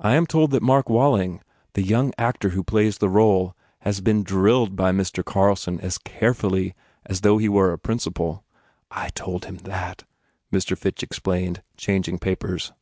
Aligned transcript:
I 0.00 0.16
am 0.16 0.26
told 0.26 0.50
that 0.50 0.64
Mark 0.64 0.90
Walling, 0.90 1.42
the 1.74 1.82
young 1.84 2.12
actor 2.18 2.48
who 2.48 2.64
plays 2.64 2.98
the 2.98 3.08
role, 3.08 3.54
has 3.82 4.00
been 4.00 4.24
drilled 4.24 4.74
by 4.74 4.90
Mr. 4.90 5.24
Carlson 5.24 5.78
as 5.80 5.96
carefully 5.96 6.74
as 7.06 7.20
though 7.20 7.38
he 7.38 7.48
were 7.48 7.72
a 7.72 7.78
principal 7.78 8.42
I 8.90 9.10
told 9.10 9.44
him 9.44 9.58
that," 9.58 10.02
Mr. 10.52 10.76
Fitch 10.76 11.04
explained, 11.04 11.62
changing 11.76 12.18
papers. 12.18 12.72